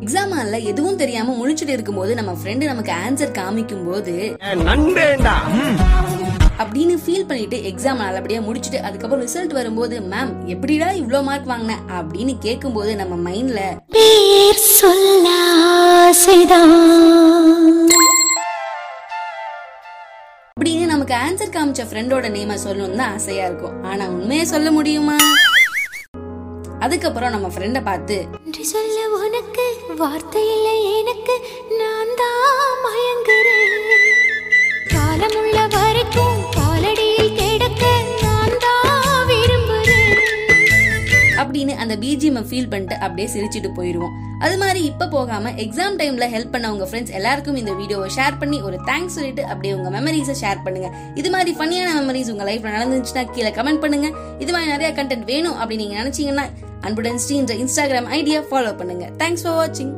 [0.00, 4.14] Exam ஹால்ல எதுவும் தெரியாம முழிச்சிட்டு இருக்கும்போது நம்ம ஃப்ரெண்டு நமக்கு ஆன்சர் காமிக்கும் போது
[6.58, 11.78] அப்படின்னு ஃபீல் பண்ணிட்டு எக்ஸாம் நல்லபடியா முடிச்சுட்டு அதுக்கப்புறம் ரிசல்ட் வரும்போது மேம் எப்படிடா இவ்ளோ மார்க் வாங்கின?
[11.90, 15.26] அப்படின்னு கேட்கும்போது நம்ம மைண்ட்ல பேர் சொல்ல
[16.02, 16.76] ஆசைதான்.
[20.56, 23.82] அப்படின்னு நமக்கு ஆன்சர் காமிச்ச ஃப்ரெண்டோட நேம சொல்லணும்னு தான் ஆசையா இருக்கும்.
[23.84, 25.16] ஆனா உண்மையை சொல்ல முடியுமா?
[26.78, 28.16] அதுக்கப்புறம் நம்ம ஃப்ரெண்ட பார்த்து
[28.70, 29.64] சொல்ல உனக்கு
[29.98, 31.34] வார்த்தை இல்லை எனக்கு
[31.80, 33.76] நான் தான் மயங்குறேன்.
[34.94, 37.84] காலமுள்ள வரைக்கும் காலடியில் கிடக்க
[38.22, 40.18] நான் தான் விரும்புறேன்.
[41.42, 44.16] அப்படின்னு அந்த பிஜிஎம் ஃபீல் பண்ணிட்டு அப்படியே சிரிச்சிட்டு போயிருவோம்.
[44.46, 48.58] அது மாதிரி இப்ப போகாம எக்ஸாம் டைம்ல ஹெல்ப் பண்ண உங்க ஃப்ரெண்ட்ஸ் எல்லாருக்கும் இந்த வீடியோவை ஷேர் பண்ணி
[48.68, 50.88] ஒரு தேங்க்ஸ் சொல்லிட்டு அப்படியே உங்க மெமரிஸை ஷேர் பண்ணுங்க.
[51.20, 54.10] இது மாதிரி பண்ணியான மெமரிஸ் உங்க லைஃப்ல நடந்துச்சுன்னா கீழே கமெண்ட் பண்ணுங்க.
[54.44, 56.46] இது மாதிரி நிறைய கண்டென்ட் வேணும் அப்படின்னு நீங்க நினைச்சீங்கன்னா
[56.86, 59.06] அன்புடன் ஸ்ரீன்ற இன்ஸ்டாகிராம் ஐடியா ஃபாலோ பண்ணுங்க.
[59.22, 59.94] தேங்க்ஸ் ஃபார் வாட்சிங்